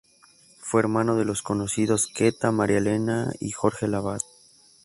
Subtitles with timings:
[0.61, 4.23] Fue hermano de los conocidos Queta, María Elena y Jorge Lavat.